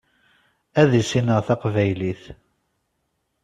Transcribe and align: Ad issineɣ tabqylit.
Ad 0.81 0.91
issineɣ 1.01 1.39
tabqylit. 1.47 2.23